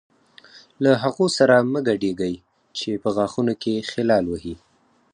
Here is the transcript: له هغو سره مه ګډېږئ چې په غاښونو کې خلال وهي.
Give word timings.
له 0.83 0.91
هغو 1.03 1.25
سره 1.37 1.55
مه 1.71 1.79
ګډېږئ 1.87 2.33
چې 2.77 2.89
په 3.03 3.09
غاښونو 3.15 3.53
کې 3.63 3.87
خلال 3.91 4.23
وهي. 4.27 4.55